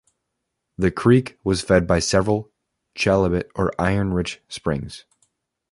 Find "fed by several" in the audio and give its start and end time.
1.61-2.49